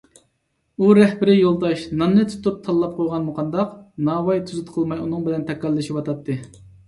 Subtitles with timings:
[0.77, 3.77] ئۇ رەھبىرىي يولداش ناننى تۇتۇپ تاللاپ قويغانمۇ قانداق،
[4.09, 6.39] ناۋاي تۈزۈت قىلماي ئۇنىڭ بىلەن تاكاللىشىۋاتاتتى.